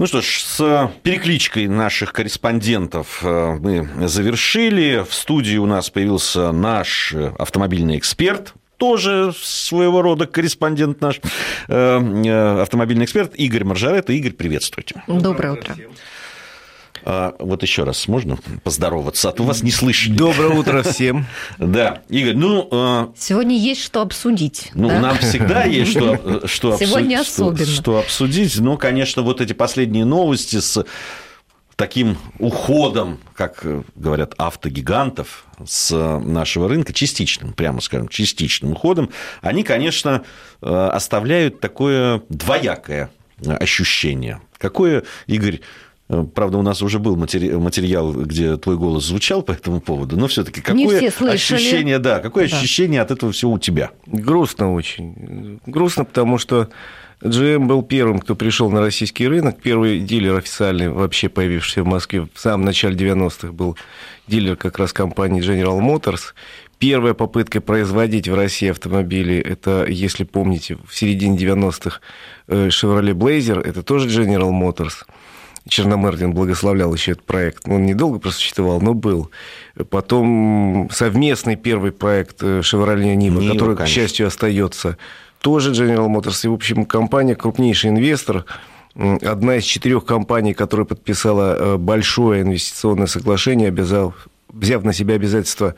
[0.00, 5.04] Ну что ж, с перекличкой наших корреспондентов э, мы завершили.
[5.06, 11.20] В студии у нас появился наш автомобильный эксперт, тоже своего рода корреспондент наш,
[11.68, 14.08] э, э, автомобильный эксперт Игорь Маржарет.
[14.08, 15.02] Игорь, приветствуйте.
[15.06, 15.76] Доброе утро.
[17.04, 20.14] А, вот еще раз можно поздороваться, а то вас не слышно.
[20.14, 21.26] Доброе утро всем.
[21.58, 22.68] Да, Игорь, ну...
[22.70, 24.70] А, Сегодня есть что обсудить.
[24.74, 25.00] Ну, да?
[25.00, 27.64] нам всегда есть что, что, Сегодня особенно.
[27.64, 28.58] Что, что обсудить.
[28.58, 30.84] Ну, конечно, вот эти последние новости с
[31.76, 33.64] таким уходом, как
[33.94, 40.24] говорят, автогигантов с нашего рынка, частичным, прямо скажем, частичным уходом, они, конечно,
[40.60, 43.10] оставляют такое двоякое
[43.46, 44.42] ощущение.
[44.58, 45.89] Какое, Игорь, Э,
[46.34, 50.60] правда, у нас уже был материал, где твой голос звучал по этому поводу, но все-таки
[50.60, 52.56] какое ощущение, да, какое да.
[52.56, 53.90] ощущение от этого всего у тебя?
[54.06, 55.60] Грустно очень.
[55.66, 56.68] Грустно, потому что
[57.22, 59.60] GM был первым, кто пришел на российский рынок.
[59.62, 63.76] Первый дилер официальный, вообще появившийся в Москве в самом начале 90-х, был
[64.26, 66.32] дилер как раз компании General Motors.
[66.78, 72.00] Первая попытка производить в России автомобили, это, если помните, в середине 90-х
[72.48, 75.04] э, Chevrolet Blazer, это тоже General Motors–
[75.68, 77.68] Черномырдин благословлял еще этот проект.
[77.68, 79.30] Он недолго просто существовал, но был.
[79.90, 83.84] Потом совместный первый проект «Шевроле Нива», Нива который, конечно.
[83.84, 84.96] к счастью, остается,
[85.40, 86.40] тоже General Motors.
[86.44, 88.44] И, в общем, компания, крупнейший инвестор,
[88.94, 94.14] одна из четырех компаний, которая подписала э, большое инвестиционное соглашение, обязал
[94.52, 95.74] взяв на себя обязательство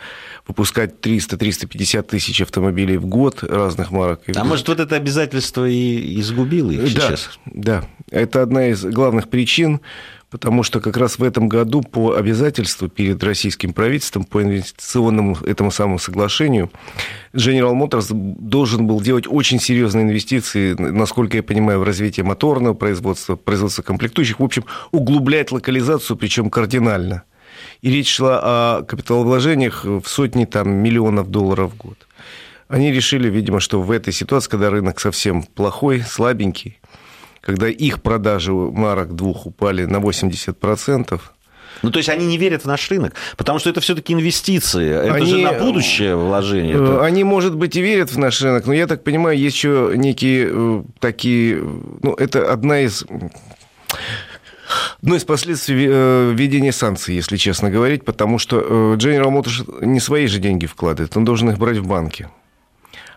[0.46, 4.20] выпускать 300-350 тысяч автомобилей в год разных марок.
[4.34, 7.38] А может, вот это обязательство и изгубило их да, сейчас?
[7.46, 9.80] Да, это одна из главных причин,
[10.30, 15.70] потому что как раз в этом году по обязательству перед российским правительством, по инвестиционному этому
[15.70, 16.70] самому соглашению,
[17.34, 23.36] General Motors должен был делать очень серьезные инвестиции, насколько я понимаю, в развитие моторного производства,
[23.36, 27.24] производства комплектующих, в общем, углублять локализацию, причем кардинально–
[27.80, 32.06] и речь шла о капиталовложениях в сотни там, миллионов долларов в год.
[32.68, 36.78] Они решили, видимо, что в этой ситуации, когда рынок совсем плохой, слабенький,
[37.40, 41.20] когда их продажи марок двух упали на 80%,
[41.82, 45.14] ну, то есть они не верят в наш рынок, потому что это все-таки инвестиции, это
[45.14, 46.74] они, же на будущее вложение.
[46.74, 46.84] Это...
[46.84, 49.92] Э, они, может быть, и верят в наш рынок, но я так понимаю, есть еще
[49.96, 51.56] некие э, такие...
[52.02, 53.04] Ну, это одна из
[55.02, 60.00] Одно из последствий э, введения санкций, если честно говорить, потому что э, General Motors не
[60.00, 62.28] свои же деньги вкладывает, он должен их брать в банке.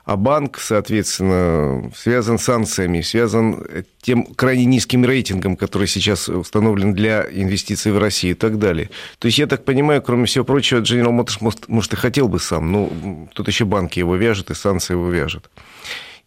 [0.05, 3.66] А банк, соответственно, связан с санкциями, связан
[4.01, 8.91] тем крайне низким рейтингом, который сейчас установлен для инвестиций в Россию и так далее.
[9.17, 12.39] То есть, я так понимаю, кроме всего прочего, General Motors, может, может и хотел бы
[12.39, 12.91] сам, но
[13.33, 15.49] тут еще банки его вяжут, и санкции его вяжут.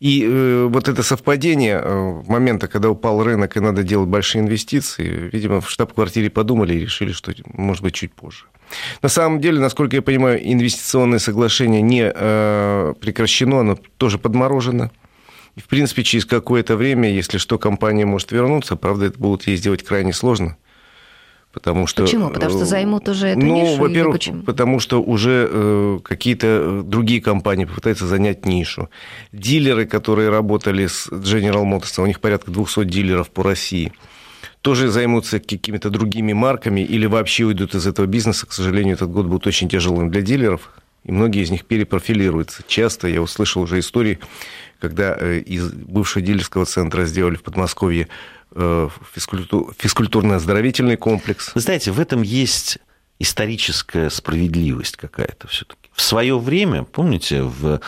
[0.00, 5.28] И э, вот это совпадение э, момента, когда упал рынок и надо делать большие инвестиции,
[5.32, 8.44] видимо, в штаб-квартире подумали и решили, что может быть чуть позже.
[9.02, 14.92] На самом деле, насколько я понимаю, инвестиционное соглашение не э, прекращено, оно тоже подморожено.
[15.56, 18.76] И, в принципе, через какое-то время, если что, компания может вернуться.
[18.76, 20.56] Правда, это будут ей сделать крайне сложно.
[21.58, 22.30] Потому что, почему?
[22.30, 23.76] Потому что займут уже эту ну, нишу?
[23.76, 28.88] Ну, во-первых, потому что уже э, какие-то э, другие компании попытаются занять нишу.
[29.32, 33.92] Дилеры, которые работали с General Motors, у них порядка 200 дилеров по России,
[34.62, 38.46] тоже займутся какими-то другими марками или вообще уйдут из этого бизнеса.
[38.46, 40.70] К сожалению, этот год будет очень тяжелым для дилеров,
[41.02, 42.62] и многие из них перепрофилируются.
[42.68, 44.20] Часто я услышал уже истории,
[44.80, 48.08] когда э, из бывшего дилерского центра сделали в Подмосковье
[48.52, 51.50] Э, физкультурно-оздоровительный комплекс.
[51.54, 52.78] Вы знаете, в этом есть
[53.18, 55.87] историческая справедливость какая-то все-таки.
[55.98, 57.80] В свое время, помните, в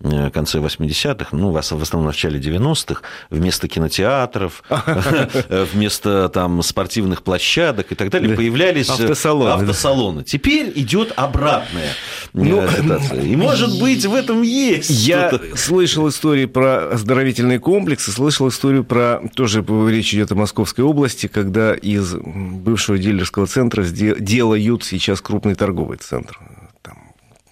[0.00, 4.62] э, конце 80-х, ну, в основном в начале 90-х, вместо кинотеатров,
[5.74, 9.50] вместо там спортивных площадок и так далее, появлялись автосалоны.
[9.50, 10.24] автосалоны.
[10.24, 11.90] Теперь идет обратная
[12.32, 13.20] ну, ситуация.
[13.20, 19.20] И, может быть, в этом есть Я слышал истории про оздоровительные комплексы, слышал историю про...
[19.34, 25.98] Тоже речь идет о Московской области, когда из бывшего дилерского центра делают сейчас крупный торговый
[25.98, 26.38] центр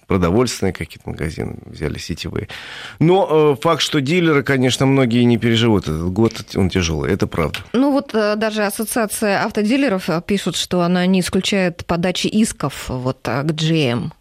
[0.07, 2.47] продовольственные какие-то магазины взяли сетевые.
[2.99, 7.59] Но э, факт, что дилеры, конечно, многие не переживут этот год, он тяжелый, это правда.
[7.73, 13.19] Ну вот э, даже ассоциация автодилеров э, пишут, что она не исключает подачи исков вот
[13.21, 14.11] к GM.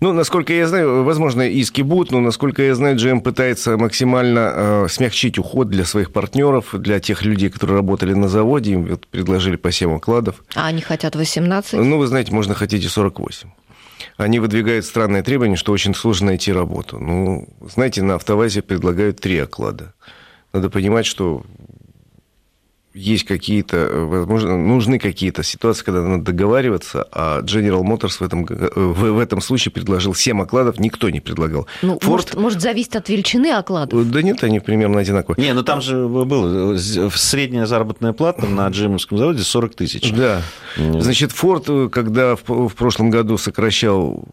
[0.00, 4.86] Ну, насколько я знаю, возможно, иски будут, но, насколько я знаю, GM пытается максимально э,
[4.88, 9.56] смягчить уход для своих партнеров, для тех людей, которые работали на заводе, им вот предложили
[9.56, 10.42] по 7 окладов.
[10.54, 11.74] А они хотят 18?
[11.74, 13.50] Ну, вы знаете, можно хотеть и 48
[14.20, 16.98] они выдвигают странное требование, что очень сложно найти работу.
[16.98, 19.94] Ну, знаете, на автовазе предлагают три оклада.
[20.52, 21.42] Надо понимать, что
[22.92, 29.12] есть какие-то, возможно, нужны какие-то ситуации, когда надо договариваться, а General Motors в этом, в,
[29.12, 31.66] в этом случае предложил 7 окладов, никто не предлагал.
[31.82, 32.08] Ну, Ford...
[32.08, 34.10] может, может, зависит от величины окладов?
[34.10, 35.44] Да нет, они примерно одинаковые.
[35.44, 40.12] Не, ну там же было средняя заработная плата на Джемовском заводе 40 тысяч.
[40.12, 40.42] Да.
[40.76, 44.24] Значит, Ford, когда в, в прошлом году сокращал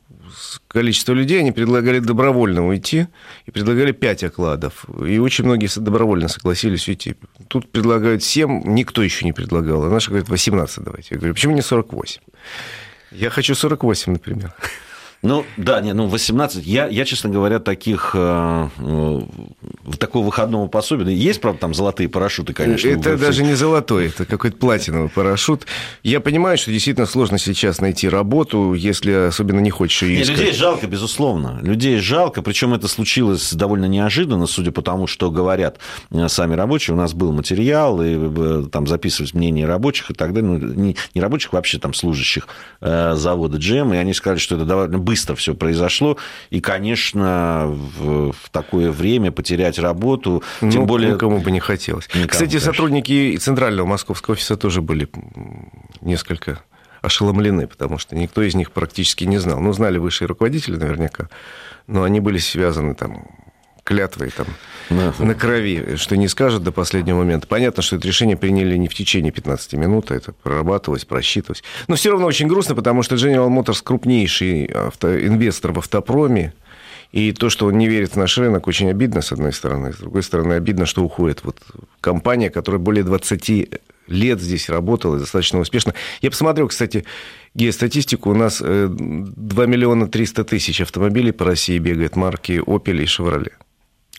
[0.68, 3.08] количество людей, они предлагали добровольно уйти
[3.46, 4.86] и предлагали 5 окладов.
[5.06, 7.16] И очень многие добровольно согласились уйти.
[7.48, 9.84] Тут предлагают 7, никто еще не предлагал.
[9.84, 11.10] А наши говорят 18 давайте.
[11.12, 12.22] Я говорю, почему не 48?
[13.12, 14.54] Я хочу 48, например.
[15.24, 16.66] Ну, да, не, ну, 18.
[16.66, 19.22] Я, я честно говоря, таких, э, э,
[19.98, 21.12] такого выходного пособия...
[21.12, 22.88] Есть, правда, там золотые парашюты, конечно.
[22.88, 25.66] Это даже не золотой, это какой-то платиновый парашют.
[26.04, 30.38] Я понимаю, что действительно сложно сейчас найти работу, если особенно не хочешь ее искать.
[30.38, 31.60] Людей жалко, безусловно.
[31.64, 35.80] Людей жалко, причем это случилось довольно неожиданно, судя по тому, что говорят
[36.12, 36.94] э, сами рабочие.
[36.94, 40.52] У нас был материал, и э, там записывались мнения рабочих и так далее.
[40.52, 42.48] Ну, не, не рабочих, вообще там служащих
[42.80, 46.18] завода GM, и они сказали, что это довольно быстро все произошло.
[46.50, 51.14] И, конечно, в, в такое время потерять работу, ну, тем более...
[51.14, 52.08] Никому бы не хотелось.
[52.10, 52.72] Никому, Кстати, конечно.
[52.72, 55.08] сотрудники Центрального московского офиса тоже были
[56.02, 56.60] несколько
[57.02, 59.60] ошеломлены, потому что никто из них практически не знал.
[59.60, 61.30] Ну, знали высшие руководители наверняка,
[61.88, 63.28] но они были связаны там
[63.88, 64.48] клятвой там,
[64.90, 67.48] на крови, что не скажут до последнего момента.
[67.48, 71.64] Понятно, что это решение приняли не в течение 15 минут, а это прорабатывалось, просчитывалось.
[71.88, 76.54] Но все равно очень грустно, потому что General Motors крупнейший авто, инвестор в автопроме,
[77.14, 79.94] и то, что он не верит в наш рынок, очень обидно, с одной стороны.
[79.94, 81.58] С другой стороны, обидно, что уходит вот
[82.02, 83.70] компания, которая более 20
[84.08, 85.94] лет здесь работала достаточно успешно.
[86.22, 87.06] Я посмотрел, кстати,
[87.56, 88.32] геостатистику.
[88.32, 93.54] У нас 2 э, миллиона 300 тысяч автомобилей по России бегает марки Opel и Chevrolet.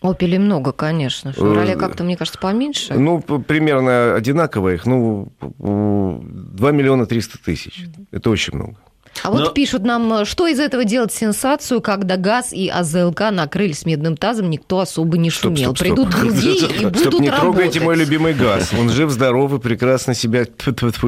[0.01, 1.33] Опелей много, конечно.
[1.33, 2.95] Шевроле э, как-то, мне кажется, поменьше.
[2.95, 4.87] Ну, примерно одинаково их.
[4.87, 7.87] Ну, 2 миллиона 300 тысяч.
[8.13, 8.77] Это очень много.
[9.23, 9.51] А вот Но...
[9.51, 14.81] пишут нам, что из этого делать сенсацию, когда ГАЗ и АЗЛК накрылись медным тазом, никто
[14.81, 15.75] особо не шумел.
[15.75, 15.97] Стоп, стоп, стоп.
[15.97, 18.75] Придут другие и будут стоп, не трогайте мой любимый ГАЗ.
[18.79, 20.47] Он жив, здоров и прекрасно себя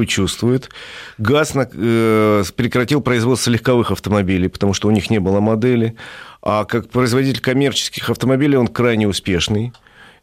[0.07, 0.69] чувствует.
[1.17, 5.95] ГАЗ э, прекратил производство легковых автомобилей, потому что у них не было модели.
[6.41, 9.73] А как производитель коммерческих автомобилей он крайне успешный.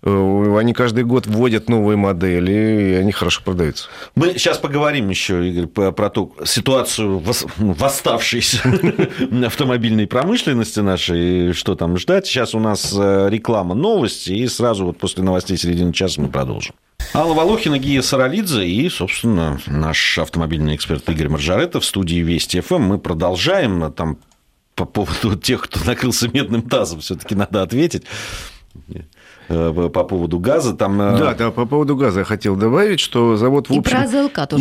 [0.02, 3.88] Э, они каждый год вводят новые модели, и они хорошо продаются.
[4.14, 7.22] Мы сейчас поговорим еще, Игорь, про ту ситуацию
[7.58, 8.62] восставшейся
[9.46, 12.26] автомобильной промышленности нашей, что там ждать.
[12.26, 16.74] Сейчас у нас э, реклама, новости, и сразу вот после новостей середины часа мы продолжим.
[17.14, 22.82] Алла Волохина, Гия Саралидзе и, собственно, наш автомобильный эксперт Игорь Маржаретов в студии Вести ФМ.
[22.82, 23.90] Мы продолжаем.
[23.92, 24.18] Там
[24.78, 28.04] по поводу тех, кто накрылся медным тазом, все-таки надо ответить
[29.48, 30.74] э, по поводу газа.
[30.74, 31.00] Там...
[31.00, 33.82] Э, да, да, по поводу газа я хотел добавить, что завод в общем,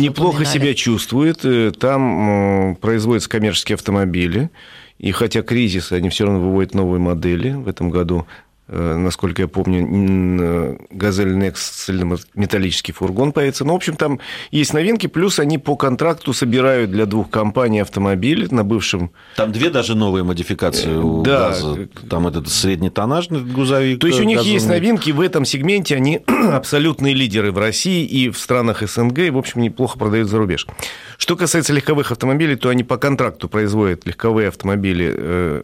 [0.02, 0.58] неплохо упоминали.
[0.58, 1.44] себя чувствует.
[1.44, 4.50] Э, там производятся коммерческие автомобили.
[4.98, 7.52] И хотя кризис, они все равно выводят новые модели.
[7.52, 8.26] В этом году
[8.68, 13.64] насколько я помню, «Газель Next» металлический фургон появится.
[13.64, 14.20] Ну, в общем, там
[14.50, 19.10] есть новинки, плюс они по контракту собирают для двух компаний автомобили на бывшем...
[19.36, 21.48] Там две даже новые модификации у да.
[21.48, 21.88] «Газа».
[22.08, 24.00] Там этот среднетоннажный грузовик.
[24.00, 24.54] То есть у них газовый.
[24.54, 26.20] есть новинки в этом сегменте, они
[26.52, 30.66] абсолютные лидеры в России и в странах СНГ, и, в общем, неплохо продают за рубеж.
[31.16, 35.62] Что касается легковых автомобилей, то они по контракту производят легковые автомобили э,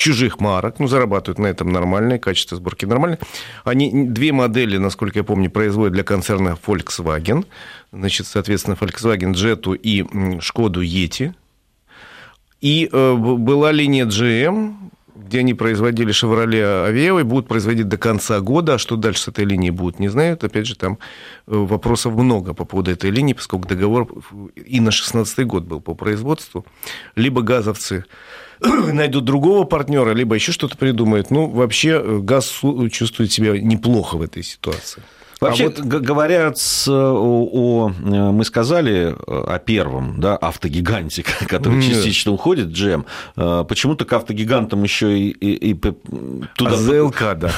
[0.00, 3.18] чужих марок, ну, зарабатывают на этом нормальное, качество сборки нормальное.
[3.64, 7.44] Они две модели, насколько я помню, производят для концерна Volkswagen.
[7.92, 11.34] Значит, соответственно, Volkswagen Jetta и Шкоду Yeti.
[12.62, 14.74] И э, была линия GM,
[15.14, 18.74] где они производили Chevrolet Aveo и будут производить до конца года.
[18.74, 20.44] А что дальше с этой линией будет, не знают.
[20.44, 20.94] Опять же, там
[21.46, 24.08] э, вопросов много по поводу этой линии, поскольку договор
[24.56, 26.64] и на 16 год был по производству.
[27.16, 28.04] Либо газовцы
[28.92, 31.30] найдут другого партнера, либо еще что-то придумают.
[31.30, 32.60] Ну, вообще, э, ГАЗ
[32.92, 35.02] чувствует себя неплохо в этой ситуации.
[35.40, 35.80] Вообще, а вот...
[35.80, 41.94] говоря с, о, о, э, мы сказали э, о первом да, автогиганте, который Нет.
[41.94, 42.68] частично уходит.
[43.36, 46.72] Э, почему-то к автогигантам еще и, и, и туда...
[46.72, 47.50] А ЗЛК, да.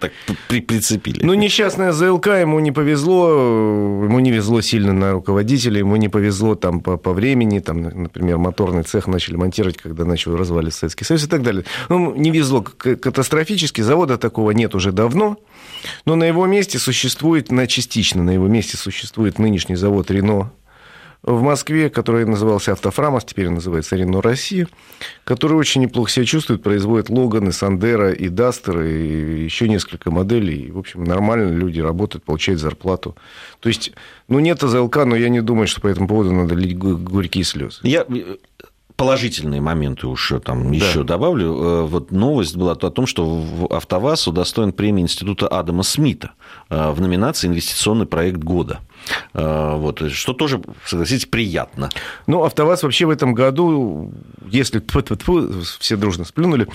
[0.00, 0.12] Так
[0.48, 1.24] прицепили.
[1.24, 6.54] Ну, несчастная ЗЛК, ему не повезло, ему не везло сильно на руководителя, ему не повезло
[6.54, 11.24] там по, по времени, там, например, моторный цех начали монтировать, когда начал разваливаться Советский Союз
[11.24, 11.64] и так далее.
[11.88, 15.36] Ну, не везло катастрофически, завода такого нет уже давно,
[16.04, 20.52] но на его месте существует, на частично на его месте существует нынешний завод «Рено»,
[21.22, 24.68] в Москве, который назывался «Автофрамос», теперь называется «Рено Россия»,
[25.24, 30.66] который очень неплохо себя чувствует, производит Логаны, Сандера и Дастер, и еще несколько моделей.
[30.66, 33.16] И, в общем, нормально люди работают, получают зарплату.
[33.58, 33.92] То есть,
[34.28, 37.80] ну, нет АЗЛК, но я не думаю, что по этому поводу надо лить горькие слезы.
[37.82, 38.06] Я
[38.96, 40.76] положительные моменты уж там да.
[40.76, 41.46] еще добавлю.
[41.46, 46.32] Э, вот новость была о том, что АвтоВАЗ удостоен премии Института Адама Смита
[46.70, 48.80] э, в номинации «Инвестиционный проект года».
[49.34, 51.90] Э, вот, что тоже, согласитесь, приятно.
[52.26, 54.12] Ну, АвтоВАЗ вообще в этом году,
[54.46, 56.68] если тьфу -тьфу -тьфу, все дружно сплюнули,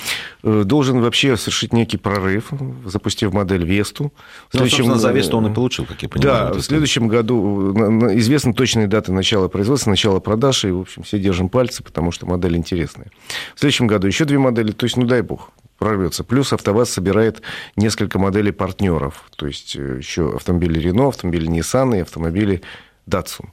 [0.44, 2.52] э, должен вообще совершить некий прорыв,
[2.86, 4.14] запустив модель Весту.
[4.50, 4.96] В ну, следующем...
[4.96, 6.54] за Весту он и получил, как я понимаю.
[6.54, 7.72] Да, в следующем году
[8.16, 12.26] известны точные даты начала производства, начала продаж, и, в общем, все держим пальцы, потому что
[12.26, 13.08] модель интересная.
[13.56, 16.24] В следующем году еще две модели, то есть, ну, дай бог, прорвется.
[16.24, 17.42] Плюс АвтоВАЗ собирает
[17.76, 19.24] несколько моделей партнеров.
[19.36, 22.62] То есть э, еще автомобили Рено, автомобили Nissan и автомобили
[23.10, 23.48] Datsun.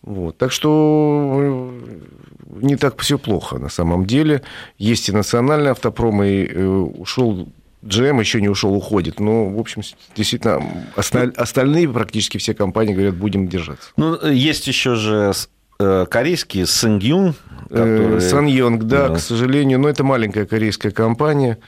[0.00, 0.38] Вот.
[0.38, 4.42] Так что э, не так все плохо на самом деле.
[4.78, 7.48] Есть и национальный автопром, и э, ушел
[7.82, 9.20] GM еще не ушел, уходит.
[9.20, 9.82] Но, в общем,
[10.16, 10.62] действительно,
[10.96, 13.90] остальные практически все компании говорят, будем держаться.
[13.98, 15.34] Ну, есть еще же
[15.78, 17.34] корейский Сэнгюн,
[17.68, 18.20] Которые...
[18.20, 21.58] Саньонг, да, да, к сожалению, но это маленькая корейская компания.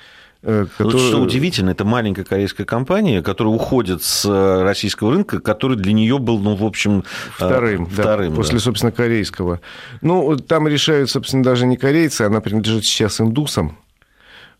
[0.41, 0.69] Которая...
[0.79, 5.93] Вот что удивительно, это маленькая корейская компания, которая уходит с э, российского рынка, который для
[5.93, 9.61] нее был, ну, в общем, вторым, э, вторым да, после, собственно, корейского.
[10.01, 13.77] Ну, там решают, собственно, даже не корейцы, она принадлежит сейчас индусам.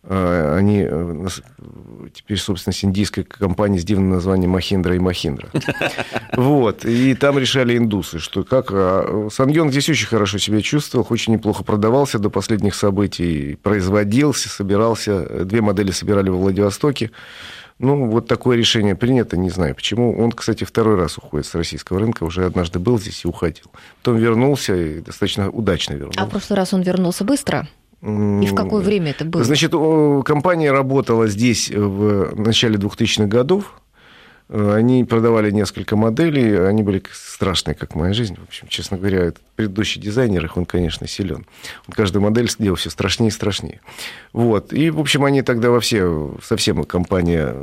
[0.03, 1.27] А, они э,
[2.15, 5.49] теперь, собственно, с индийской компанией с дивным названием Махиндра и Махиндра.
[6.37, 6.85] Вот.
[6.85, 8.71] И там решали индусы, что как...
[8.71, 15.45] А, Сан здесь очень хорошо себя чувствовал, очень неплохо продавался до последних событий, производился, собирался.
[15.45, 17.11] Две модели собирали во Владивостоке.
[17.81, 20.17] Ну, вот такое решение принято, не знаю почему.
[20.23, 23.67] Он, кстати, второй раз уходит с российского рынка, уже однажды был здесь и уходил.
[24.03, 26.21] Потом вернулся и достаточно удачно вернулся.
[26.21, 27.67] А в прошлый раз он вернулся быстро?
[28.03, 29.45] И в какое время это было?
[29.45, 33.81] Значит, компания работала здесь в начале 2000-х годов.
[34.53, 38.37] Э, они продавали несколько моделей, они были страшные, как моя жизнь.
[38.37, 41.47] В общем, честно говоря, предыдущий дизайнер, их он, конечно, силен.
[41.87, 43.81] Он каждую модель сделал все страшнее и страшнее.
[44.33, 44.73] Вот.
[44.73, 47.55] И, в общем, они тогда во все, совсем компания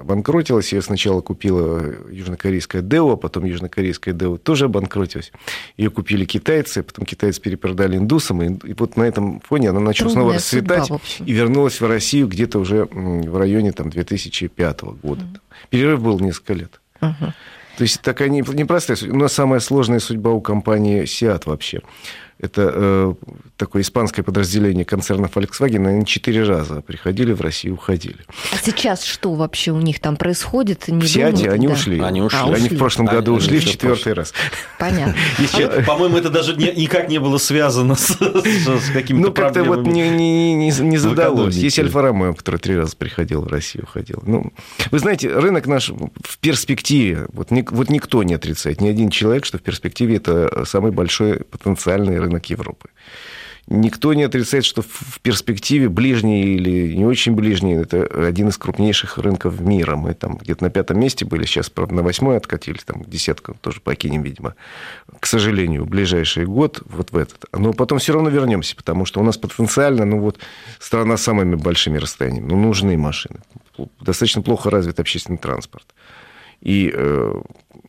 [0.00, 0.72] обанкротилась.
[0.72, 1.80] Я сначала купила
[2.10, 5.30] южнокорейская Део, а потом южнокорейская Део тоже обанкротилась.
[5.76, 8.42] Ее купили китайцы, потом китайцы перепродали индусам.
[8.42, 11.86] И, и вот на этом фоне она начала Трудная снова расцветать судьба, и вернулась в
[11.86, 15.22] Россию где-то уже в районе там, 2005 года.
[15.22, 15.38] Mm.
[15.70, 16.80] Перерыв был несколько лет.
[17.00, 17.32] Uh-huh.
[17.76, 19.16] То есть такая непростая судьба.
[19.16, 21.80] Но самая сложная судьба у компании Seat вообще.
[22.42, 23.14] Это э,
[23.56, 25.86] такое испанское подразделение концерна Volkswagen.
[25.86, 28.16] Они четыре раза приходили в Россию, уходили.
[28.52, 30.88] А сейчас что вообще у них там происходит?
[30.88, 31.74] Не в Сиате они да.
[31.74, 32.00] ушли.
[32.00, 32.40] Они ушли.
[32.40, 32.56] А, ушли.
[32.56, 34.34] Они в прошлом году они ушли в четвертый раз.
[34.78, 35.14] Понятно.
[35.52, 38.16] А По-моему, это даже никак не было связано с,
[38.92, 41.54] какими-то Ну, как-то вот не, не, не, не задалось.
[41.54, 44.20] Есть Альфа Ромео, который три раза приходил в Россию, уходил.
[44.26, 44.52] Ну,
[44.90, 49.58] вы знаете, рынок наш в перспективе, вот, вот никто не отрицает, ни один человек, что
[49.58, 52.88] в перспективе это самый большой потенциальный рынок рынок Европы.
[53.68, 59.18] Никто не отрицает, что в перспективе ближний или не очень ближний, это один из крупнейших
[59.18, 59.94] рынков мира.
[59.94, 63.80] Мы там где-то на пятом месте были, сейчас, правда, на восьмой откатились, там десятку тоже
[63.80, 64.56] покинем, видимо.
[65.20, 67.44] К сожалению, ближайший год вот в этот.
[67.52, 70.40] Но потом все равно вернемся, потому что у нас потенциально, ну вот,
[70.80, 73.38] страна с самыми большими расстояниями, ну, нужны машины.
[74.00, 75.86] Достаточно плохо развит общественный транспорт.
[76.60, 77.42] И э,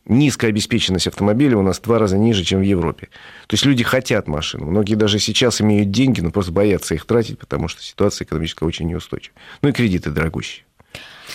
[0.06, 3.08] низкая обеспеченность автомобиля у нас в два раза ниже, чем в Европе.
[3.46, 4.66] То есть люди хотят машину.
[4.66, 8.86] Многие даже сейчас имеют деньги, но просто боятся их тратить, потому что ситуация экономическая очень
[8.86, 9.34] неустойчива.
[9.62, 10.64] Ну и кредиты дорогущие.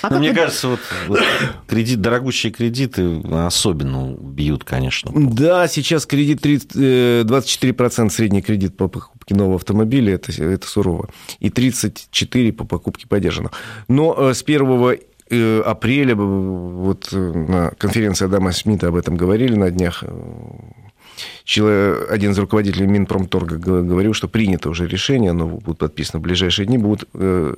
[0.01, 0.35] А ну, мне вы...
[0.35, 1.19] кажется, вот, вот
[1.67, 5.11] кредит, дорогущие кредиты особенно бьют, конечно.
[5.13, 11.09] Да, сейчас кредит 30, 24% э, средний кредит по покупке нового автомобиля, это, это сурово.
[11.39, 13.53] И 34% по покупке поддержанного.
[13.87, 14.97] Но э, с 1 Э,
[15.65, 20.03] апреля, вот э, на конференции Адама Смита об этом говорили на днях,
[21.43, 26.65] Человек, один из руководителей Минпромторга говорил, что принято уже решение, оно будет подписано в ближайшие
[26.65, 27.55] дни, будет э,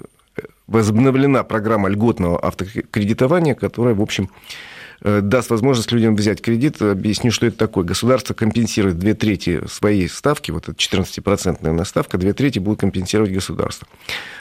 [0.65, 4.70] возобновлена программа льготного автокредитования, которая, в общем, Э,
[5.01, 6.81] даст возможность людям взять кредит.
[6.81, 7.83] Объясню, что это такое.
[7.83, 13.87] Государство компенсирует две трети своей ставки, вот эта 14-процентная ставка, две трети будет компенсировать государство.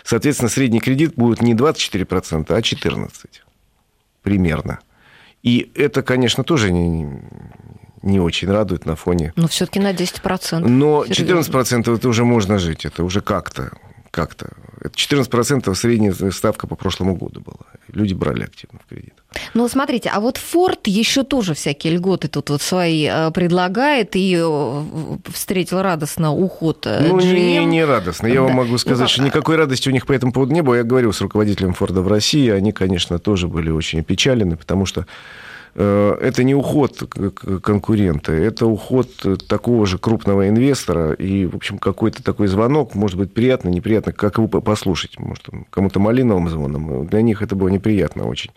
[0.04, 3.10] Соответственно, средний кредит будет не 24%, а 14%
[4.22, 4.80] примерно.
[5.42, 7.08] И это, конечно, тоже не,
[8.02, 9.32] не очень радует на фоне...
[9.36, 10.58] Но все-таки на 10%.
[10.68, 13.72] Но 14% это уже можно жить, это уже как-то
[14.10, 14.50] как-то.
[14.82, 17.66] 14% средняя ставка по прошлому году была.
[17.92, 19.14] люди брали активно в кредит.
[19.54, 24.36] Ну, смотрите, а вот Форд еще тоже всякие льготы тут вот свои э, предлагает и
[24.40, 24.82] э,
[25.32, 27.08] встретил радостно уход GM.
[27.08, 28.26] Ну, не, не радостно.
[28.26, 28.42] Я да.
[28.42, 30.76] вам могу сказать, ну, что никакой радости у них по этому поводу не было.
[30.76, 35.00] Я говорил с руководителем Форда в России, они, конечно, тоже были очень опечалены, потому что
[35.00, 35.06] Э,
[35.74, 36.98] это не уход
[37.62, 39.08] конкурента, это уход
[39.46, 44.38] такого же крупного инвестора, и, в общем, какой-то такой звонок, может быть, приятно, неприятно, как
[44.38, 48.50] его послушать, может, кому-то малиновым звоном, для них это было неприятно очень.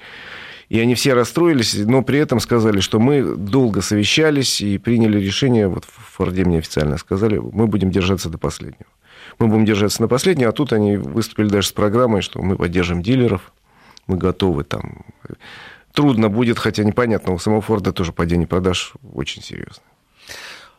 [0.70, 5.68] И они все расстроились, но при этом сказали, что мы долго совещались и приняли решение,
[5.68, 8.86] вот в Форде мне официально сказали, мы будем держаться до последнего.
[9.40, 13.02] Мы будем держаться на последнего, а тут они выступили даже с программой, что мы поддержим
[13.04, 13.54] дилеров,
[14.08, 15.04] мы готовы там
[15.94, 19.86] трудно будет, хотя непонятно, у самого Форда тоже падение продаж очень серьезное.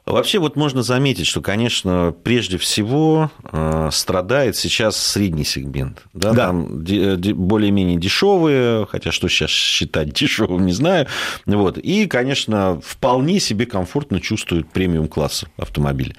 [0.06, 6.02] Вообще вот можно заметить, что, конечно, прежде всего э, страдает сейчас средний сегмент.
[6.12, 6.46] Да, да.
[6.48, 11.06] Там более-менее дешевые, хотя что сейчас считать дешевым, не знаю.
[11.46, 11.78] Вот.
[11.78, 16.14] И, конечно, вполне себе комфортно чувствуют премиум класса автомобиля.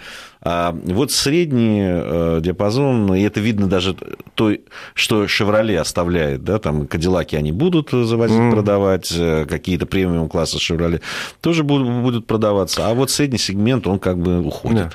[0.47, 3.95] А вот средний э, диапазон, и это видно даже
[4.35, 4.53] то,
[4.93, 8.51] что «Шевроле» оставляет, да, там «Кадиллаки» они будут завозить, mm.
[8.51, 11.01] продавать, э, какие-то премиум класса «Шевроле»
[11.41, 14.89] тоже будут, будут продаваться, а вот средний сегмент, он как бы уходит.
[14.89, 14.91] Да.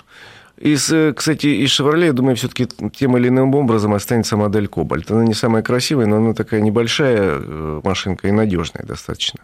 [0.61, 5.11] Из, э, кстати, из «Шевроле», я думаю, все-таки тем или иным образом останется модель «Кобальт».
[5.11, 7.41] Она не самая красивая, но она такая небольшая
[7.83, 9.41] машинка и надежная достаточно.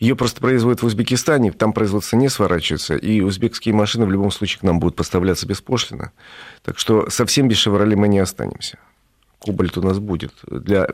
[0.00, 4.60] Ее просто производят в Узбекистане, там производство не сворачивается, и узбекские машины в любом случае
[4.60, 6.12] к нам будут поставляться беспошлино.
[6.62, 8.78] Так что совсем без «Шевроле» мы не останемся.
[9.44, 10.88] Кобальт у нас будет для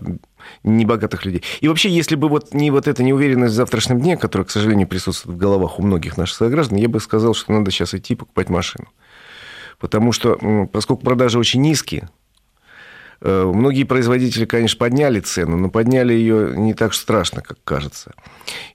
[0.64, 1.44] небогатых людей.
[1.60, 4.88] И вообще, если бы вот не вот эта неуверенность в завтрашнем дне, которая, к сожалению,
[4.88, 8.48] присутствует в головах у многих наших сограждан, я бы сказал, что надо сейчас идти покупать
[8.48, 8.88] машину.
[9.80, 12.08] Потому что, поскольку продажи очень низкие,
[13.22, 18.12] Э, многие производители, конечно, подняли цену, но подняли ее не так страшно, как кажется.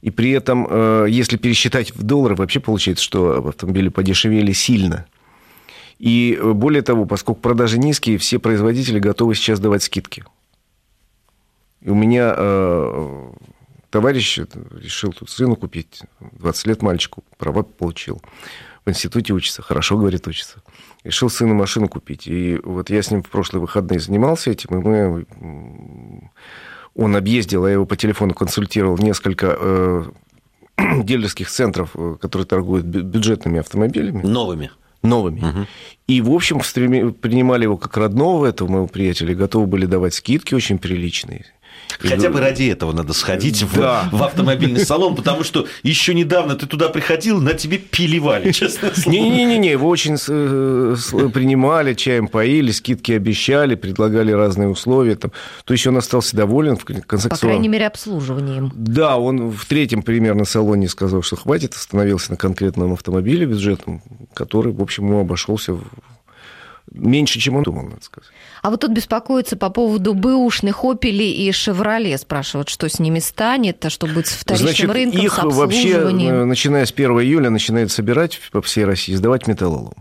[0.01, 5.07] И при этом, э, если пересчитать в доллары, вообще получается, что автомобили подешевели сильно.
[5.97, 10.23] И э, более того, поскольку продажи низкие, все производители готовы сейчас давать скидки.
[11.81, 13.31] И у меня э,
[13.89, 14.39] товарищ
[14.79, 18.21] решил тут сыну купить, 20 лет мальчику, права получил.
[18.85, 20.61] В институте учится, хорошо, говорит, учится
[21.05, 22.27] решил сыну машину купить.
[22.27, 25.25] И вот я с ним в прошлые выходные занимался этим, и мы...
[26.95, 30.03] Он объездил, я его по телефону консультировал несколько э,
[31.03, 34.21] дилерских центров, э, которые торгуют бюджетными автомобилями.
[34.21, 34.71] Новыми.
[35.01, 35.39] Новыми.
[35.39, 35.67] Угу.
[36.07, 40.77] И, в общем, принимали его как родного этого моего приятеля, готовы были давать скидки очень
[40.77, 41.45] приличные.
[41.99, 44.09] Хотя бы ради этого надо сходить да.
[44.11, 48.91] в, в автомобильный салон, потому что еще недавно ты туда приходил, на тебе пиливали, честно
[49.05, 50.17] Не-не-не, его очень
[51.31, 55.15] принимали, чаем поили, скидки обещали, предлагали разные условия.
[55.15, 55.31] Там.
[55.63, 56.77] То есть он остался доволен.
[56.77, 58.71] В конце По крайней мере, обслуживанием.
[58.75, 64.01] Да, он в третьем примерно салоне сказал, что хватит, остановился на конкретном автомобиле бюджетном,
[64.33, 65.77] который, в общем, ему обошелся
[66.91, 68.29] меньше, чем он думал, надо сказать.
[68.61, 72.17] А вот тут беспокоится по поводу бэушных «Опелей» и «Шевроле».
[72.17, 75.91] Спрашивают, что с ними станет, а что будет с вторичным Значит, рынком, их с вообще,
[75.91, 79.93] э, начиная с 1 июля, начинают собирать по всей России, сдавать металлолом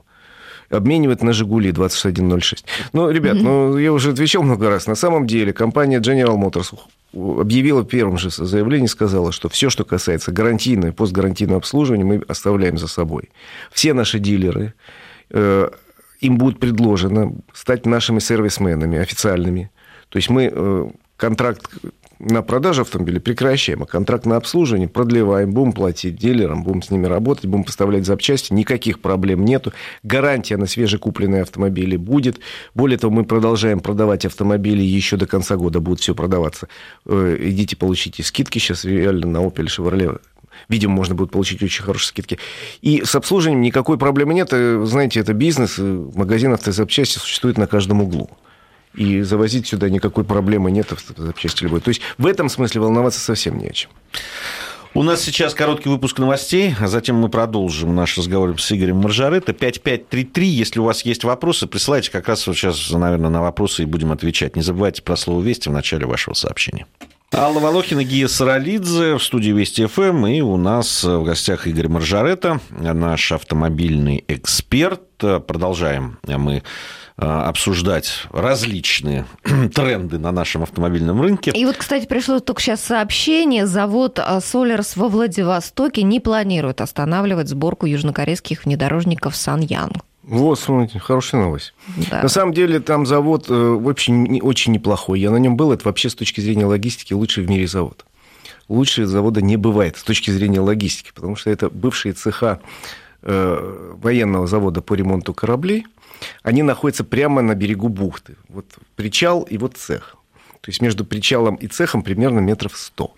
[0.70, 2.64] обменивать на «Жигули» 2106.
[2.92, 4.87] Ну, ребят, ну, я уже отвечал много раз.
[4.87, 6.75] На самом деле компания General Motors
[7.12, 12.23] объявила в первом же заявлении, сказала, что все, что касается гарантийного и постгарантийного обслуживания, мы
[12.27, 13.31] оставляем за собой.
[13.73, 14.75] Все наши дилеры
[15.31, 15.68] э,
[16.20, 19.70] им будет предложено стать нашими сервисменами официальными.
[20.09, 21.70] То есть мы э, контракт
[22.18, 27.07] на продажу автомобиля прекращаем, а контракт на обслуживание продлеваем, будем платить дилерам, будем с ними
[27.07, 29.72] работать, будем поставлять запчасти, никаких проблем нету.
[30.03, 32.40] Гарантия на свежекупленные автомобили будет.
[32.74, 36.68] Более того, мы продолжаем продавать автомобили еще до конца года, будут все продаваться.
[37.07, 40.20] Э, идите, получите скидки сейчас реально на Opel Chevrolet
[40.69, 42.38] видимо, можно будет получить очень хорошие скидки.
[42.83, 44.49] И с обслуживанием никакой проблемы нет.
[44.53, 45.83] Э, знаете, это бизнес, э,
[46.14, 48.31] магазин автозапчасти существует на каждом углу.
[48.95, 51.81] И завозить сюда никакой проблемы нет автозапчасти любой.
[51.81, 53.90] То есть в этом смысле волноваться совсем не о чем.
[54.97, 59.53] У нас сейчас короткий выпуск новостей, а затем мы продолжим наш разговор с Игорем Маржарета.
[59.53, 63.87] 5533, если у вас есть вопросы, присылайте как раз вот сейчас, наверное, на вопросы и
[63.87, 64.55] будем отвечать.
[64.55, 66.87] Не забывайте про слово «Вести» в начале вашего сообщения.
[67.37, 70.27] Алла Волохина, Гия Саралидзе в студии Вести ФМ.
[70.27, 75.03] И у нас в гостях Игорь Маржарета, наш автомобильный эксперт.
[75.18, 76.62] Продолжаем мы
[77.16, 79.27] а, обсуждать различные
[79.75, 81.51] тренды на нашем автомобильном рынке.
[81.51, 83.66] И вот, кстати, пришло только сейчас сообщение.
[83.66, 89.90] Завод Солерс во Владивостоке не планирует останавливать сборку южнокорейских внедорожников Саньян.
[90.26, 91.74] Вот, смотрите, хорошая новость.
[92.10, 92.22] Да.
[92.22, 95.20] На самом деле там завод э, очень, очень неплохой.
[95.20, 95.72] Я на нем был.
[95.72, 98.06] Это вообще с точки зрения логистики лучший в мире завод.
[98.68, 102.60] Лучше завода не бывает с точки зрения логистики, потому что это бывшие цеха
[103.22, 105.87] э, военного завода по ремонту кораблей.
[106.42, 108.37] Они находятся прямо на берегу бухты.
[108.48, 108.64] Вот
[108.96, 110.16] причал и вот цех.
[110.62, 113.14] То есть между причалом и цехом примерно метров сто.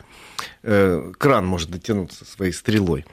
[0.64, 3.06] Э, кран может дотянуться своей стрелой.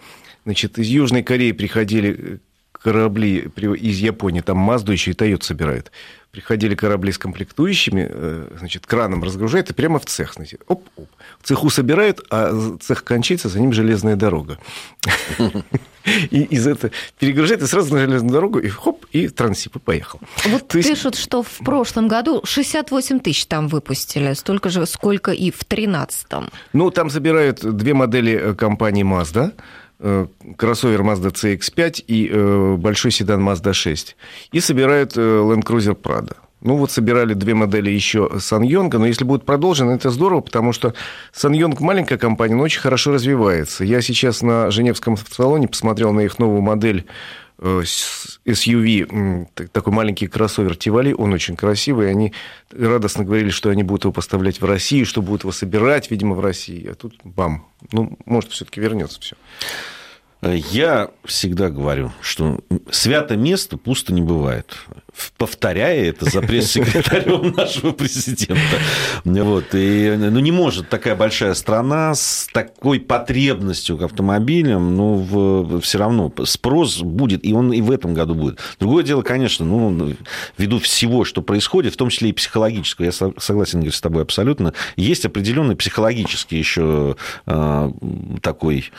[0.45, 2.39] Значит, из Южной Кореи приходили
[2.84, 5.91] корабли из Японии, там Мазду еще и Тойот собирают.
[6.32, 10.34] Приходили корабли с комплектующими, э, значит, краном разгружают и прямо в цех.
[10.34, 11.08] Знаете, оп, оп.
[11.39, 14.58] В цеху собирают, а цех кончится, за ним железная дорога.
[16.32, 20.19] И из этого перегружает, и сразу на железную дорогу, и хоп, и трансип, и поехал.
[20.46, 25.62] Вот пишут, что в прошлом году 68 тысяч там выпустили, столько же, сколько и в
[25.62, 26.50] 13-м.
[26.74, 29.54] Ну, там собирают две модели э, компании Mazda,
[30.58, 34.16] кроссовер Mazda CX-5 и э, большой седан Mazda 6.
[34.52, 36.36] И собирают э, Land Cruiser Prado.
[36.63, 40.94] Ну вот собирали две модели еще Саньонга, но если будет продолжено, это здорово, потому что
[41.34, 43.84] Саньонг маленькая компания, но очень хорошо развивается.
[43.84, 47.06] Я сейчас на Женевском салоне посмотрел на их новую модель
[47.63, 52.34] SUV, такой маленький кроссовер Тивали, он очень красивый, они
[52.71, 56.41] радостно говорили, что они будут его поставлять в Россию, что будут его собирать, видимо, в
[56.41, 59.36] России, а тут бам, ну, может, все-таки вернется все.
[60.51, 62.60] Я всегда говорю, что
[62.91, 64.75] свято место пусто не бывает.
[65.38, 68.58] Повторяя это за пресс-секретарем нашего президента.
[69.23, 69.65] Вот.
[69.73, 76.34] И, ну, не может такая большая страна с такой потребностью к автомобилям, ну, все равно
[76.45, 78.60] спрос будет, и он и в этом году будет.
[78.79, 80.13] Другое дело, конечно, ну,
[80.58, 84.73] ввиду всего, что происходит, в том числе и психологического, я согласен, Игорь, с тобой абсолютно,
[84.95, 87.91] есть определенный психологический еще э,
[88.41, 88.91] такой...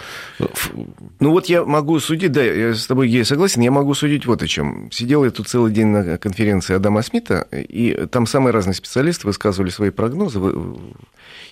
[1.18, 4.42] Ну, вот я могу судить, да, я с тобой я согласен, я могу судить вот
[4.42, 4.88] о чем.
[4.92, 9.70] Сидел я тут целый день на конференции Адама Смита, и там самые разные специалисты высказывали
[9.70, 10.38] свои прогнозы.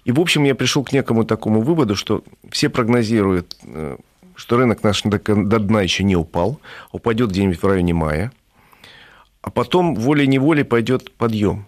[0.05, 3.97] И, в общем, я пришел к некому такому выводу, что все прогнозируют, э,
[4.37, 6.61] что рынок наш до дна еще не упал,
[6.93, 8.31] упадет где-нибудь в районе мая,
[9.43, 11.67] а потом волей-неволей пойдет подъем.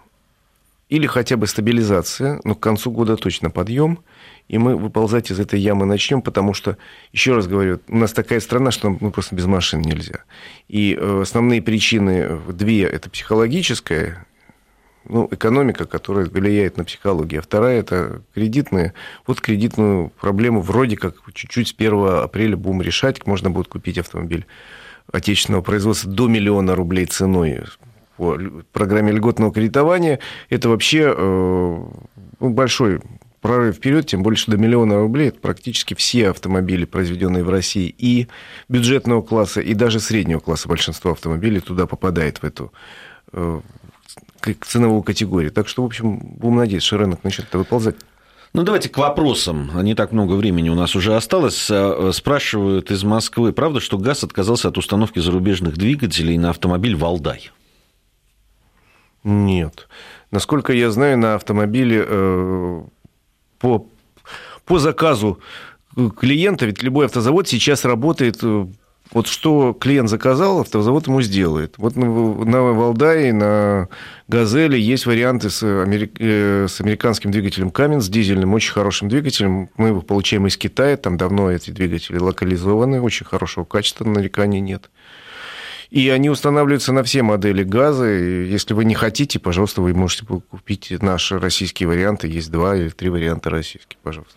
[0.89, 4.01] Или хотя бы стабилизация, но к концу года точно подъем–
[4.49, 6.77] и мы выползать из этой ямы начнем, потому что,
[7.13, 10.25] еще раз говорю, у нас такая страна, что мы просто без машин нельзя.
[10.69, 14.27] И э, основные причины две– это психологическая,
[15.07, 18.93] ну, экономика, которая влияет на психологию, а вторая– это кредитная.
[19.27, 24.47] Вот кредитную проблему вроде как чуть-чуть с 1 апреля будем решать, можно будет купить автомобиль
[25.11, 27.63] отечественного производства до миллиона рублей ценой
[28.17, 28.39] по
[28.73, 30.21] программе льготного кредитования.
[30.49, 31.85] Это вообще э,
[32.41, 33.01] ну, большой
[33.45, 35.29] прорыв вперед, тем больше до миллиона рублей.
[35.29, 38.29] Это практически все автомобили, произведенные в России, и
[38.71, 42.73] бюджетного класса, и даже среднего класса большинство автомобилей туда попадает в эту
[43.33, 43.61] э,
[44.63, 45.51] ценовую категорию.
[45.53, 47.97] Так что, в общем, будем надеяться, что рынок начнет выползать.
[48.55, 49.71] Ну, давайте к вопросам.
[49.83, 51.69] Не так много времени у нас уже осталось.
[51.71, 57.51] Э, спрашивают из Москвы, правда, что ГАЗ отказался от установки зарубежных двигателей на автомобиль «Валдай»?
[59.25, 59.89] Нет.
[60.31, 62.83] Насколько я знаю, на автомобиле э,
[63.59, 63.87] по,
[64.65, 65.41] по заказу
[66.19, 68.67] клиента, ведь любой автозавод сейчас работает э,
[69.13, 71.75] вот что клиент заказал, автозавод ему сделает.
[71.79, 73.89] Вот на, на Валдае, на
[74.29, 76.17] Газели есть варианты с, америк...
[76.19, 79.69] Э, с американским двигателем Каменс, дизельным, очень хорошим двигателем.
[79.77, 84.91] Мы его получаем из Китая, там давно эти двигатели локализованы, очень хорошего качества, нареканий нет.
[85.95, 88.13] И они устанавливаются на все модели газа.
[88.13, 92.27] И если вы не хотите, пожалуйста, вы можете купить наши российские варианты.
[92.27, 94.35] Есть два или три варианта российских, пожалуйста.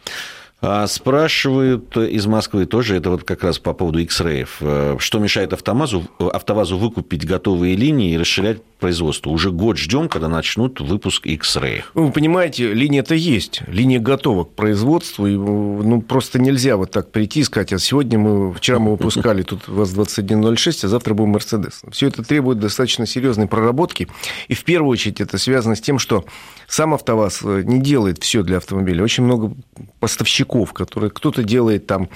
[0.60, 4.48] А спрашивают из Москвы тоже, это вот как раз по поводу X-Ray.
[4.62, 9.30] Э, что мешает автомазу, автовазу выкупить готовые линии и расширять производство?
[9.30, 11.84] Уже год ждем, когда начнут выпуск X-Ray.
[11.93, 17.41] Вы понимаете, линия-то есть, линия готова к производству, и, ну, просто нельзя вот так прийти
[17.41, 21.84] и сказать, а сегодня мы, вчера мы выпускали тут ВАЗ-2106, а завтра будем Мерседес.
[21.91, 24.08] Все это требует достаточно серьезной проработки,
[24.48, 26.26] и в первую очередь это связано с тем, что
[26.67, 29.04] сам АвтоВАЗ не делает все для автомобиля.
[29.04, 29.54] Очень много
[30.00, 32.10] поставщиков, которые кто-то делает там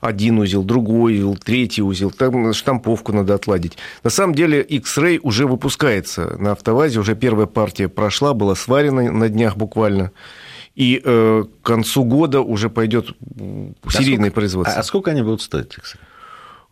[0.00, 3.76] один узел, другой узел, третий узел, там штамповку надо отладить.
[4.04, 9.28] На самом деле X-Ray уже выпускается на автовазе, уже первая партия прошла, была сварена на
[9.28, 10.12] днях буквально.
[10.76, 13.16] И э, к концу года уже пойдет
[13.90, 14.76] серийное а производство.
[14.76, 15.98] А, а сколько они будут стоить, X-Ray?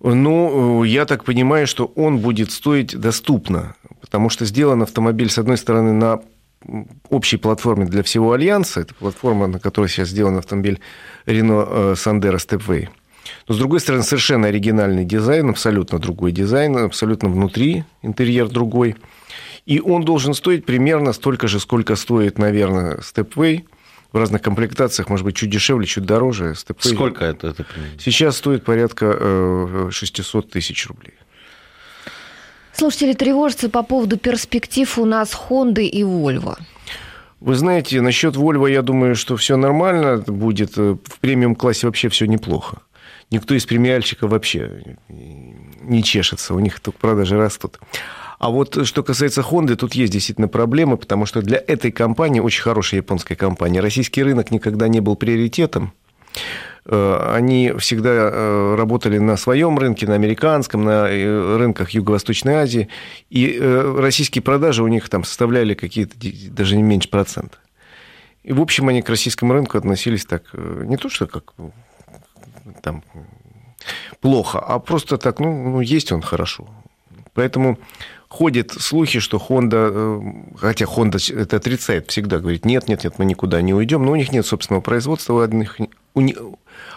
[0.02, 5.56] Ну, я так понимаю, что он будет стоить доступно, потому что сделан автомобиль, с одной
[5.56, 6.20] стороны, на
[7.08, 8.80] общей платформе для всего Альянса.
[8.80, 10.80] Это платформа, на которой сейчас сделан автомобиль
[11.26, 12.88] Renault Sandero Stepway.
[13.48, 18.96] Но, с другой стороны, совершенно оригинальный дизайн, абсолютно другой дизайн, абсолютно внутри интерьер другой.
[19.64, 23.64] И он должен стоить примерно столько же, сколько стоит, наверное, Stepway.
[24.12, 26.52] В разных комплектациях, может быть, чуть дешевле, чуть дороже.
[26.52, 26.94] Stepway.
[26.94, 27.98] Сколько это, это примерно?
[27.98, 31.14] Сейчас стоит порядка 600 э, тысяч рублей.
[32.76, 36.58] Слушатели тревожатся по поводу перспектив у нас Honda и Volvo.
[37.40, 40.76] Вы знаете, насчет Volvo, я думаю, что все нормально будет.
[40.76, 42.82] В премиум-классе вообще все неплохо.
[43.30, 47.78] Никто из премиальщиков вообще не чешется, у них только продажи растут.
[48.38, 52.62] А вот что касается Honda, тут есть действительно проблемы, потому что для этой компании, очень
[52.62, 55.94] хорошая японская компания, российский рынок никогда не был приоритетом.
[56.88, 62.88] Э, они всегда э, работали на своем рынке, на американском, на э, рынках Юго-Восточной Азии,
[63.28, 66.14] и российские продажи у них там составляли какие-то
[66.50, 67.58] даже не меньше процента.
[68.44, 71.54] И, в общем, они к российскому рынку относились так, не то что как
[72.82, 73.02] там
[74.20, 76.68] плохо, а просто так, ну, ну есть он хорошо.
[77.34, 77.78] Поэтому
[78.28, 83.60] ходят слухи, что Honda, хотя Honda это отрицает всегда, говорит, нет, нет, нет, мы никуда
[83.60, 85.88] не уйдем, но у них нет собственного производства, у одних, у,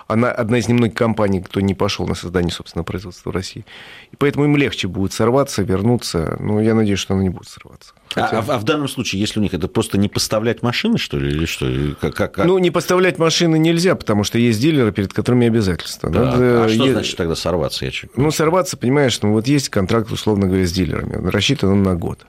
[0.08, 3.64] она одна из немногих компаний, кто не пошел на создание собственного производства в России.
[4.12, 6.36] И поэтому им легче будет сорваться, вернуться.
[6.40, 7.94] Но я надеюсь, что она не будет сорваться.
[8.16, 8.40] А, Хотя...
[8.40, 11.30] А, а в данном случае, если у них это просто не поставлять машины, что ли,
[11.30, 11.68] или что?
[12.02, 16.10] Как, как, Ну, не поставлять машины нельзя, потому что есть дилеры, перед которыми обязательства.
[16.10, 16.32] Да.
[16.32, 16.64] Надо...
[16.66, 16.94] А что есть...
[16.94, 17.86] значит тогда сорваться?
[17.86, 18.18] Я чуть...
[18.18, 21.18] Ну, сорваться, понимаешь, ну, вот есть контракт, условно говоря, с дилерами.
[21.18, 22.26] Он рассчитан на год.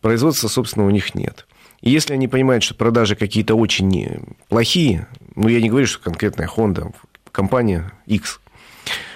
[0.00, 1.46] Производства, собственно, у них нет.
[1.80, 6.48] И если они понимают, что продажи какие-то очень плохие, ну, я не говорю, что конкретная
[6.48, 6.92] Honda,
[7.30, 8.40] компания X.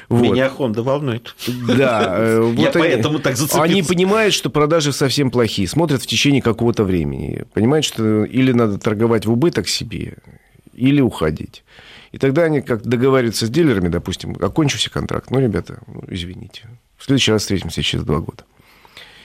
[0.09, 0.21] Вот.
[0.21, 1.35] Меня Honda волнует.
[1.67, 3.63] Да, э, вот я они, поэтому так зацепился.
[3.63, 8.79] Они понимают, что продажи совсем плохие, смотрят в течение какого-то времени, понимают, что или надо
[8.79, 10.19] торговать в убыток себе,
[10.75, 11.65] или уходить.
[12.13, 16.65] И тогда они как договариваются с дилерами, допустим, окончился контракт, ну, ребята, ну, извините,
[16.99, 18.45] в следующий раз встретимся через два года.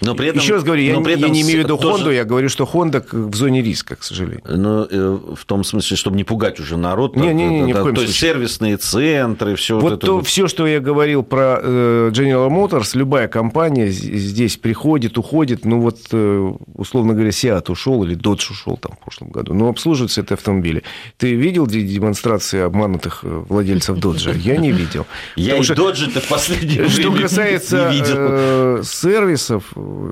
[0.01, 2.03] Но при этом, Еще раз говорю, я, при этом я не имею в виду тоже...
[2.03, 4.43] Honda, я говорю, что Honda в зоне риска, к сожалению.
[4.47, 7.15] Ну, э, в том смысле, чтобы не пугать уже народ.
[7.15, 8.07] Не, не, не, не да, в коем То случае.
[8.07, 12.91] есть сервисные центры, все вот, вот то, все, что я говорил про э, General Motors,
[12.93, 18.77] любая компания здесь приходит, уходит, ну вот, э, условно говоря, Seat ушел или Dodge ушел
[18.77, 20.83] там в прошлом году, но обслуживаются это автомобили.
[21.17, 24.38] Ты видел демонстрации обманутых владельцев Dodge?
[24.38, 25.07] Я не видел.
[25.36, 29.63] Я и Dodge-то в последнее время Что касается сервисов,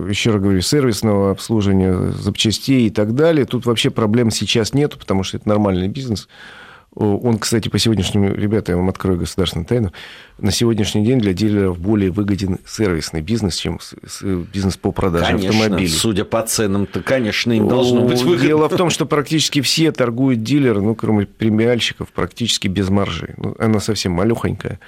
[0.07, 3.45] еще раз говорю, сервисного обслуживания запчастей и так далее.
[3.45, 6.27] Тут вообще проблем сейчас нету, потому что это нормальный бизнес.
[6.95, 9.91] Он, кстати, по сегодняшнему, ребята, я вам открою государственную тайну,
[10.37, 13.79] на сегодняшний день для дилеров более выгоден сервисный бизнес, чем
[14.53, 15.89] бизнес по продаже конечно, автомобилей.
[15.89, 18.47] судя по ценам, то, конечно, им должно быть выгодно.
[18.47, 23.33] Дело в том, что практически все торгуют дилеры, ну, кроме премиальщиков, практически без маржи.
[23.35, 24.79] Ну, она совсем малюхонькая.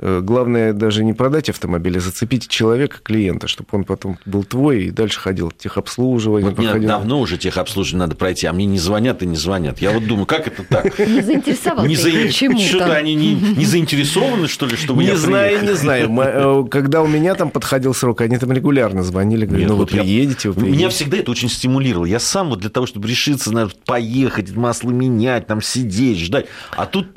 [0.00, 4.84] Э, главное даже не продать автомобиль, а зацепить человека, клиента, чтобы он потом был твой
[4.84, 6.50] и дальше ходил техобслуживание.
[6.50, 6.88] Вот проходил...
[6.88, 9.80] давно уже техобслуживание надо пройти, а мне не звонят и не звонят.
[9.80, 10.98] Я вот думаю, как это так?
[11.08, 12.28] Не заинтересовался не за...
[12.30, 17.02] Что-то они не, не заинтересованы, что ли, чтобы не я знаю, Не знаю, э, Когда
[17.02, 20.78] у меня там подходил срок, они там регулярно звонили, говорили, ну вы приедете, вы приедете.
[20.78, 22.06] Меня всегда это очень стимулировало.
[22.06, 26.46] Я сам вот для того, чтобы решиться, надо поехать, масло менять, там сидеть, ждать.
[26.76, 27.08] А тут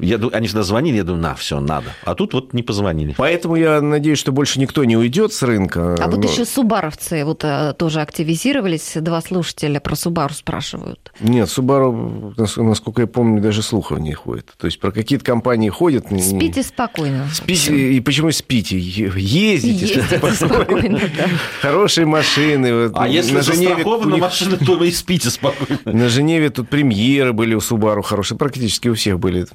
[0.00, 1.86] я, они всегда звонили, я думаю, на, все, надо.
[2.04, 3.14] А тут вот не позвонили.
[3.16, 5.96] Поэтому я надеюсь, что больше никто не уйдет с рынка.
[5.98, 6.16] А но...
[6.16, 8.92] вот еще субаровцы вот э, тоже активизировались.
[8.96, 11.12] Два слушателя про Субару спрашивают.
[11.20, 14.46] Нет, Субару, насколько я помню, даже слухов не ходит.
[14.58, 16.06] То есть про какие-то компании ходят.
[16.06, 17.28] Спите спокойно.
[17.32, 18.78] Спите, и почему спите?
[18.78, 20.98] Ездите, Ездите спокойно.
[21.16, 21.26] да.
[21.60, 22.90] Хорошие машины.
[22.94, 24.22] А если на застрахована них...
[24.22, 25.80] машина, то и спите спокойно.
[25.84, 28.38] На Женеве тут премьеры были у Субару хорошие.
[28.38, 29.46] Практически у всех были.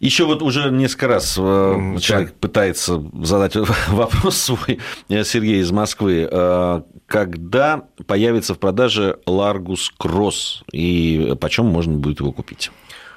[0.00, 3.56] Еще вот уже несколько раз э, человек пытается задать
[3.88, 6.28] вопрос свой, э, Сергей из Москвы.
[6.30, 12.70] Э, когда появится в продаже Largus Cross и почем можно будет его купить?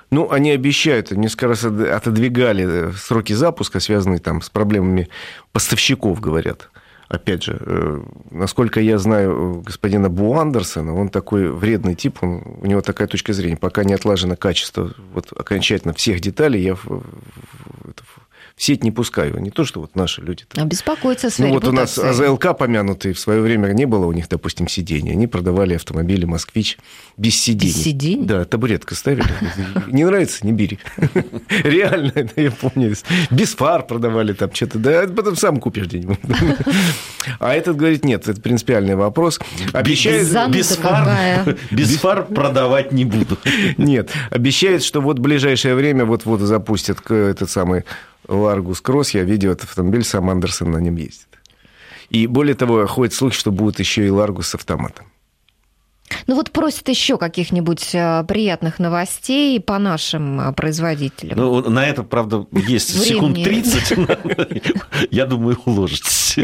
[0.10, 5.08] Ну, они обещают, несколько раз отодвигали сроки запуска, связанные там с проблемами
[5.54, 6.71] поставщиков, говорят
[7.12, 12.66] опять же, э, насколько я знаю господина Бу Андерсона, он такой вредный тип, он, у
[12.66, 13.58] него такая точка зрения.
[13.58, 17.04] Пока не отлажено качество вот, окончательно всех деталей, я в, в,
[17.84, 18.21] В
[18.62, 19.40] сеть не пускаю.
[19.40, 20.44] Не то, что вот наши люди.
[20.56, 24.06] А беспокоиться о своей Ну вот у нас АЗЛК помянутый в свое время не было
[24.06, 25.14] у них, допустим, сидений.
[25.14, 26.78] Они продавали автомобили «Москвич»
[27.18, 27.74] без сидений.
[27.74, 28.26] Без сидений?
[28.28, 29.26] Да, табуретка ставили.
[29.88, 30.78] Не нравится, не бери.
[31.64, 32.96] Реально, это я помню.
[33.32, 34.78] Без фар продавали там что-то.
[34.78, 36.20] Да, потом сам купишь где-нибудь.
[37.40, 39.40] А этот говорит, нет, это принципиальный вопрос.
[39.74, 43.40] Обещает без фар, без фар продавать не буду.
[43.78, 47.86] Нет, обещает, что вот в ближайшее время вот-вот запустят этот самый
[48.32, 51.28] Ларгус Кросс, я видел этот автомобиль, сам Андерсон на нем ездит.
[52.10, 55.06] И более того, ходит слух, что будет еще и Ларгус с автоматом.
[56.28, 61.38] Ну вот просят еще каких-нибудь э, приятных новостей по нашим э, производителям.
[61.38, 63.98] Ну, на это, правда, есть секунд 30.
[65.12, 66.38] Я думаю, уложитесь.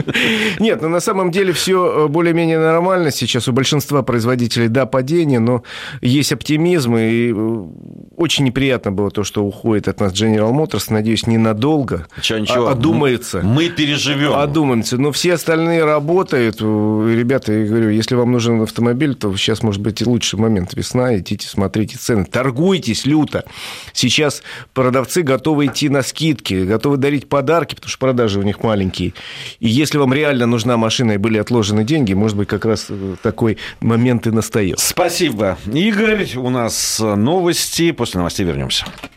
[0.60, 3.12] Нет, ну на самом деле все э, более-менее нормально.
[3.12, 5.64] Сейчас у большинства производителей, да, падение, но
[6.02, 6.96] есть оптимизм.
[6.98, 7.34] И
[8.16, 10.86] очень неприятно было то, что уходит от нас General Motors.
[10.90, 12.08] Надеюсь, ненадолго.
[12.18, 12.68] Ничего, ничего.
[12.68, 13.42] Одумается.
[13.44, 14.34] Мы переживем.
[14.34, 14.98] Одумаемся.
[14.98, 16.60] Но все остальные работают.
[16.62, 21.48] Ребята, я говорю, если вам нужен автомобиль, то сейчас может быть, лучший момент весна, идите,
[21.48, 23.46] смотрите цены, торгуйтесь люто.
[23.94, 24.44] Сейчас
[24.74, 29.14] продавцы готовы идти на скидки, готовы дарить подарки, потому что продажи у них маленькие.
[29.60, 33.16] И если вам реально нужна машина и были отложены деньги, может быть, как раз э,
[33.22, 34.80] такой момент и настает.
[34.80, 36.28] Спасибо, Игорь.
[36.36, 37.92] У нас новости.
[37.92, 38.86] После новостей вернемся.